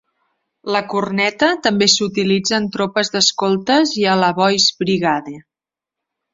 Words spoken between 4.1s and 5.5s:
a la Boy's Brigade.